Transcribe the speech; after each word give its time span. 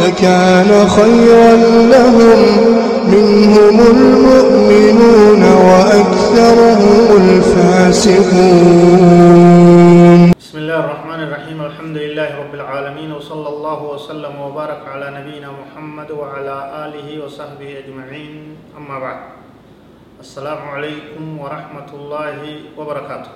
لكان 0.00 0.70
خيرا 0.88 1.52
لهم 1.94 2.40
منهم 3.14 3.76
المؤمنون 3.80 5.42
وأكثرهم 5.42 7.06
الفاسقون. 7.22 8.62
بسم 10.40 10.56
الله 10.58 10.80
الرحمن 10.84 11.20
الرحيم. 11.26 11.58
الحمد 11.62 11.96
لله 11.96 12.28
رب 12.42 12.54
العالمين 12.54 13.10
وصلى 13.12 13.48
الله 13.48 13.80
وسلم 13.82 14.34
وبارك 14.40 14.80
على 14.92 15.06
نبينا 15.18 15.48
محمد 15.52 16.10
وعلى 16.10 16.56
آله 16.88 17.08
وصحبه 17.24 17.68
أجمعين. 17.84 18.56
أما 18.78 18.96
بعد 18.98 19.18
السلام 20.20 20.60
عليكم 20.74 21.24
ورحمة 21.38 21.90
الله 21.94 22.38
وبركاته. 22.78 23.32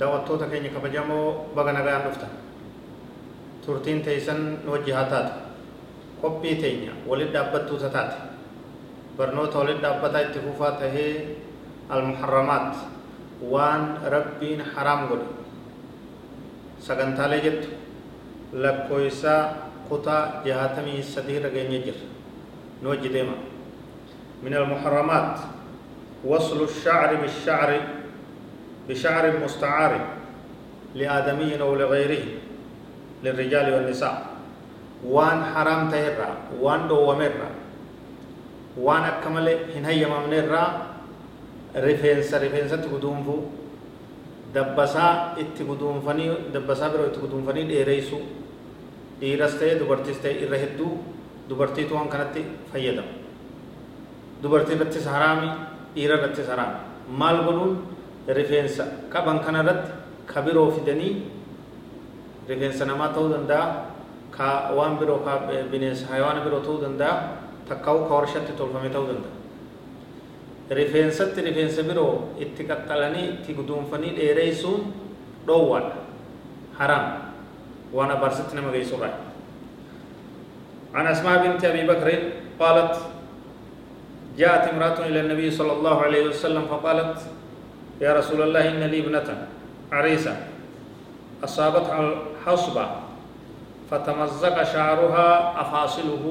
دعوتوتا 0.00 0.46
كيني 0.52 0.68
كبجامو 0.68 1.20
بغنا 1.56 1.80
غان 1.80 2.00
دفتا 2.04 2.28
تورتين 3.66 4.04
تيسن 4.04 4.68
وجهاتات 4.68 5.45
قبي 6.22 6.54
تينيا 6.54 6.92
ولد 7.06 7.32
دابتو 7.32 7.76
تتات 7.76 8.12
برنوتا 9.18 9.58
ولد 9.58 9.80
دابتا 9.82 10.20
اتفوفا 10.20 10.70
تهي 10.80 11.08
المحرمات 11.92 12.72
وان 13.42 13.82
ربين 14.04 14.62
حرام 14.76 15.00
قولي 15.08 15.28
sagantaalee 16.86 17.40
jettu 17.40 17.68
lakkooysaa 18.52 19.42
kutaa 19.88 20.42
jahaatamii 20.44 21.02
sadii 21.02 21.36
irra 21.40 21.50
geenye 21.50 21.78
jira 21.86 22.02
nu 22.82 22.88
wajji 22.92 23.08
deema 23.14 23.36
min 24.42 24.54
almuharramaat 24.54 25.36
وصل 26.24 26.60
الشعر 26.64 27.14
بالشعر 27.22 27.70
بشعر 28.88 29.24
مستعار 29.44 29.92
لآدمي 30.94 31.60
أو 31.60 31.74
لغيره 31.74 32.24
للرجال 33.24 33.66
والنساء 33.74 34.14
وان 35.04 35.44
حرام 35.52 35.90
تهرا 35.90 36.30
وان 36.60 36.88
دو 36.88 37.10
ومرا 37.10 37.50
وان 38.80 39.02
أكمل 39.02 39.48
هنهي 39.76 40.02
ممنرا 40.06 40.64
رفنس 41.76 42.30
رفنس 42.34 42.72
تقدوم 42.84 43.26
dabbasaa 44.56 45.36
itti 45.36 45.64
guduunfanii 45.68 46.30
dabbasaa 46.54 46.88
biroo 46.88 47.06
itti 47.10 47.20
guduunfanii 47.20 47.64
dheereysu 47.68 48.16
dhiiras 49.20 49.58
ta'e 49.60 49.74
dubartiis 49.80 50.20
ta'e 50.22 50.32
irra 50.46 50.56
hedduu 50.62 50.92
dubartiitu 51.48 51.94
waan 51.94 52.08
kanatti 52.08 52.44
fayyadama 52.72 53.12
dubartii 54.42 54.76
irrattis 54.76 55.06
haraami 55.14 55.50
dhiira 55.94 56.16
irrattis 56.18 56.48
haraami 56.48 56.78
maal 57.22 57.42
godhuun 57.46 57.74
rifeensa 58.38 58.84
qaban 59.12 59.40
kana 59.44 59.62
irratti 59.64 59.92
ka 60.30 60.42
biroo 60.46 60.70
fidanii 60.78 61.12
rifeensa 62.48 62.84
namaa 62.84 63.12
ta'uu 63.14 63.28
danda'a 63.34 63.66
ka 64.36 64.70
waan 64.76 64.98
biroo 65.00 65.20
ka 65.26 65.32
bineensa 65.72 66.06
hayawaana 66.10 66.40
biroo 66.44 66.60
ta'uu 66.60 66.80
danda'a 66.84 67.14
takkaa'u 67.68 68.08
ka 68.08 68.14
warshatti 68.14 68.52
tolfame 68.58 68.88
ta'uu 68.94 69.06
danda'a 69.10 69.34
rifeensatti 70.78 71.40
rifeensa 71.48 71.82
biroo 71.88 72.12
itti 72.44 72.62
qaxxalanii 72.70 73.26
itti 73.34 73.54
guduunfanii 73.58 74.12
dheereysuun 74.18 74.80
dhoowwaadha 75.46 75.96
haraam 76.78 77.06
waan 77.92 78.10
abaarsitti 78.16 78.54
nama 78.56 78.72
geessurraa 78.76 79.14
عن 80.96 81.06
أسماء 81.06 81.36
بنت 81.44 81.60
أبي 81.64 81.82
بكر 81.86 82.08
قالت 82.60 82.94
جاءت 84.38 84.64
امرأة 84.72 84.98
إلى 85.08 85.20
النبي 85.20 85.50
صلى 85.50 85.72
الله 85.72 85.96
عليه 86.02 86.22
وسلم 86.32 86.64
فقالت 86.72 87.16
يا 88.00 88.16
رسول 88.16 88.40
الله 88.42 88.68
إن 88.68 88.80
لي 88.88 88.98
ابنة 89.04 89.28
عريسة 89.92 90.34
أصابتها 91.44 92.00
الحصبة 92.00 92.84
فتمزق 93.90 94.56
شعرها 94.72 95.28
أفاصله 95.62 96.24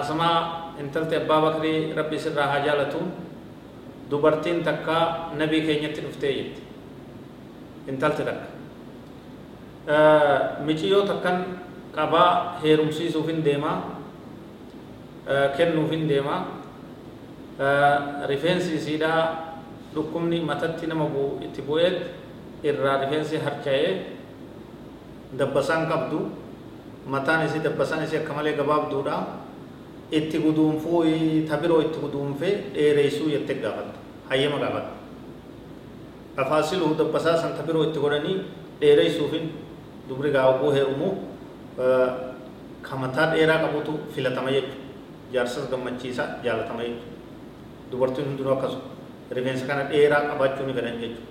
أسماء 0.00 0.38
intalti 0.76 1.16
abbaa 1.16 1.40
bakrii 1.40 1.96
rabbi 1.96 2.18
sirraa 2.20 2.46
haa 2.52 2.60
jaalatu 2.66 3.00
dubartiin 4.10 4.60
takka 4.60 5.32
nabii 5.40 5.62
keenyatti 5.64 6.00
dhuftee 6.04 6.32
jetti 6.36 6.60
intalti 7.88 8.22
takka 8.28 8.48
miciyyoo 10.66 11.08
takkan 11.08 11.38
qabaa 11.96 12.60
heerumsiisuuf 12.62 13.24
hin 13.30 13.40
deemaa 13.46 13.76
kennuuf 15.56 15.90
hin 15.90 16.04
deemaa 16.08 16.40
rifeensi 18.28 18.74
isiidhaa 18.76 19.22
dhukkubni 19.94 20.40
matatti 20.44 20.86
nama 20.86 21.08
itti 21.46 21.62
bu'eet 21.64 21.96
irraa 22.68 23.00
rifeensi 23.06 23.40
harca'ee 23.40 23.92
dabbasaan 25.32 25.88
qabdu 25.90 26.30
mataan 27.06 27.46
isii 27.46 27.62
dabbasaan 27.64 28.04
isii 28.04 28.22
akka 28.22 28.34
malee 28.34 28.54
gabaabduudha 28.54 29.16
itti 30.10 30.38
guduunfuu 30.38 31.02
ta 31.48 31.56
biroo 31.56 31.80
itti 31.80 31.98
guduunfee 31.98 32.54
dheereysuu 32.74 33.30
jette 33.30 33.54
gaafatte 33.54 33.98
hayyama 34.30 34.58
gaafatte 34.58 34.94
afaasiluhu 36.36 36.94
dabbasaa 36.94 37.36
san 37.36 37.54
ta 37.58 37.62
itti 37.62 37.98
godhanii 37.98 38.40
dheereysuufin 38.80 39.50
dubri 40.08 40.30
gaawabuu 40.30 40.70
heerumu 40.72 41.08
ka 42.82 42.96
mataa 42.96 43.30
dheeraa 43.34 43.58
qabutu 43.64 43.98
filatama 44.14 44.50
jechu 44.50 44.76
jaarsas 45.32 45.70
gammachiisa 45.70 46.24
jaalatama 46.44 46.82
jechu 46.82 47.06
dubartiin 47.90 48.28
hundinuu 48.28 48.52
akkasuma 48.52 48.82
rifeensa 49.30 49.66
kana 49.66 49.88
dheeraa 49.90 50.20
qabaachuu 50.30 50.66
ni 50.66 50.74
fedhan 50.78 51.00
jechu 51.00 51.22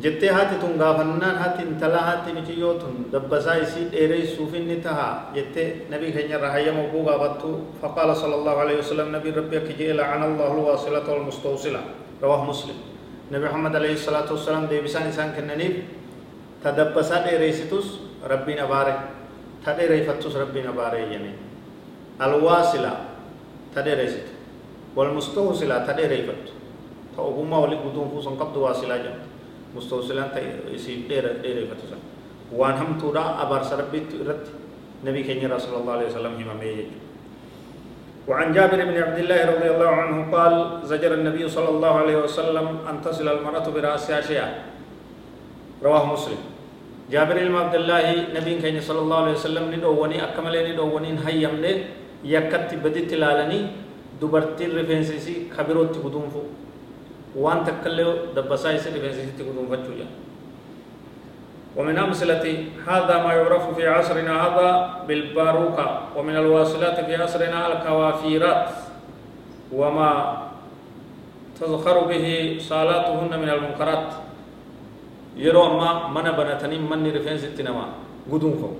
jettee 0.00 0.30
haati 0.32 0.54
tun 0.60 0.78
gaafannaan 0.78 1.36
haati 1.36 1.62
intalaa 1.62 2.02
haati 2.02 2.32
michiyyoo 2.32 2.74
tun 2.74 3.06
dabbasaa 3.12 3.54
isii 3.64 3.84
dheereysuuf 3.92 4.54
inni 4.54 4.76
taha 4.76 5.08
jettee 5.34 5.86
nabii 5.90 6.12
keenya 6.12 6.36
irraa 6.38 6.50
hayyama 6.52 6.80
oguu 6.88 7.04
gaafattu 7.04 7.48
faqaala 7.82 8.14
sala 8.14 8.34
allahu 8.40 8.60
alaihi 8.64 8.78
wasalam 8.80 9.10
nabii 9.12 9.30
rabbi 9.36 9.56
akki 9.56 9.74
jee 9.80 9.92
lacana 9.92 10.24
allahu 10.24 10.52
alwaasilata 10.60 11.12
walmustawsila 11.12 11.80
rawaahu 12.22 12.44
muslim 12.52 12.76
nabi 13.30 13.44
muhammad 13.44 13.74
alaihi 13.76 13.96
salaatu 14.06 14.34
wasalaam 14.34 14.64
deebisaan 14.70 15.08
isaan 15.10 15.32
kennaniif 15.36 15.74
ta 16.62 16.72
dabbasaa 16.76 17.20
dheereysitus 17.26 17.86
rabbiin 18.32 18.60
abaare 18.64 18.94
ta 19.64 19.70
dheereyfattus 19.78 20.34
rabbiin 20.42 20.66
abaare 20.72 21.00
jene 21.12 21.32
alwaasila 22.18 22.92
ta 23.74 23.80
dheereysitu 23.84 24.32
walmustawsila 24.96 25.80
ta 25.86 25.92
dheereyfattu 26.00 26.52
ta 27.16 27.22
ogummaa 27.28 27.60
wali 27.66 27.76
guduunfuu 27.84 28.22
sun 28.22 28.36
qabdu 28.40 28.62
waasilaa 28.64 28.98
jedhamtu 28.98 29.28
مستوصلان 29.76 30.28
يسيب 30.74 31.08
دير 31.08 31.24
دير 31.42 31.66
فتسا 31.70 31.96
وان 32.52 32.72
هم 32.80 32.98
تودا 33.00 33.24
أبار 33.42 33.62
سربيت 33.62 34.08
رت 34.28 34.46
نبي 35.06 35.20
كنيا 35.24 35.48
رسول 35.56 35.74
الله 35.80 35.92
عليه 35.92 36.06
وسلم 36.06 36.32
هم 36.38 36.50
ميج 36.60 36.78
وعن 38.28 38.52
جابر 38.52 38.78
بن 38.84 38.96
عبد 39.02 39.18
الله 39.18 39.40
رضي 39.52 39.68
الله 39.74 39.88
عنه 40.02 40.16
قال 40.36 40.54
زجر 40.84 41.14
النبي 41.14 41.48
صلى 41.48 41.68
الله 41.68 41.92
عليه 42.02 42.16
وسلم 42.16 42.66
أن 42.90 43.02
تصل 43.02 43.28
المرأة 43.28 43.66
برأسها 43.74 44.20
شيئا 44.20 44.48
رواه 45.82 46.12
مسلم. 46.12 46.40
جابر 47.10 47.34
بن 47.48 47.54
عبد 47.56 47.74
الله 47.74 48.04
نبي 48.38 48.52
كنيا 48.62 48.80
صلى 48.80 48.98
الله 48.98 49.18
عليه 49.22 49.32
وسلم 49.32 49.64
ندوني 49.74 50.16
أكمل 50.24 50.54
ندوني 50.72 51.10
هيم 51.26 51.54
ne 51.62 51.72
yakkatti 52.24 52.76
baditti 52.76 53.14
ilaalanii 53.18 53.66
dubartiin 54.20 54.70
rifeensi 54.78 55.16
isii 55.16 55.48
kabirootti 55.56 55.98
guduunfu 55.98 56.40
waan 57.36 57.64
takkallee 57.64 58.34
dabbasaa 58.36 58.72
isi 58.76 58.90
rifeensisitti 58.90 59.44
guduunfachuu 59.44 59.96
jedha 60.00 60.20
ومن 61.72 61.96
أمثلة 61.98 62.44
هذا 62.84 63.14
ما 63.24 63.32
يعرف 63.32 63.64
في 63.80 63.88
عصرنا 63.88 64.28
هذا 64.28 64.68
بالباروكة 65.08 65.86
ومن 66.16 66.36
الواصلات 66.36 67.00
في 67.08 67.16
عصرنا 67.16 67.58
الكوافيرات 67.72 68.68
وما 69.72 70.12
تزخر 71.56 71.96
به 72.04 72.26
صالاتهن 72.60 73.32
من 73.40 73.48
المنكرات. 73.48 74.08
يرو 75.36 75.80
ما 75.80 76.12
من 76.12 76.28
بنتني 76.36 76.76
من 76.76 77.08
رفنس 77.08 77.56
التنما 77.56 77.84
قدوم 78.28 78.52
فو 78.60 78.70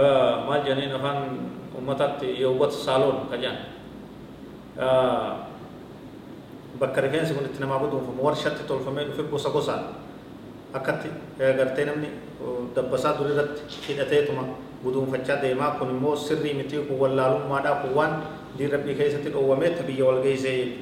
آه 0.00 0.48
ما 0.48 0.64
جنين 0.64 0.96
فان 0.96 1.18
أمتات 1.76 2.24
يوبت 2.24 2.72
صالون 2.72 3.28
كجان. 3.28 3.56
آه 4.80 5.49
bakka 6.78 7.00
rifeensi 7.00 7.34
kun 7.34 7.44
itti 7.44 7.60
namaa 7.60 7.78
guduunfamu 7.82 8.22
warshatti 8.26 8.62
tolfamee 8.68 9.04
dhufe 9.08 9.22
gosa 9.30 9.50
gosaan 9.50 9.82
akkatti 10.74 11.08
gartee 11.58 11.84
namni 11.84 12.08
dabbasaa 12.76 13.16
dur 13.18 13.30
irratti 13.32 13.62
hidhateetuma 13.88 14.44
guduunfachaa 14.84 15.42
deemaa 15.42 15.70
kun 15.78 15.90
immoo 15.90 16.16
sirrii 16.16 16.54
miti 16.54 16.76
kun 16.88 16.98
wallaalummaadhaa 17.02 17.74
kun 17.82 17.92
waan 17.98 18.12
diin 18.58 18.70
rabbii 18.72 18.94
keessatti 18.94 19.30
dhoowwamee 19.34 19.70
biyya 19.86 20.04
wal 20.04 20.20
geessee 20.22 20.78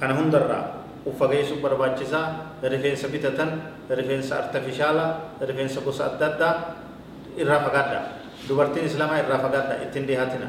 kana 0.00 0.14
hundarraa 0.14 0.64
uffa 1.06 1.26
geessuuf 1.32 1.60
barbaachisaa 1.62 2.26
rifeensa 2.62 3.08
bitatan 3.08 3.50
rifeensa 3.90 4.36
artifishaala 4.38 5.06
rifeensa 5.40 5.80
gosa 5.80 6.04
adda 6.12 6.26
addaa 6.26 6.52
irraa 7.36 7.60
fagaadha 7.66 8.00
dubartiin 8.48 8.86
islaamaa 8.86 9.18
irraa 9.24 9.38
fagaadha 9.44 9.74
ittiin 9.84 10.06
dhihaatina 10.08 10.48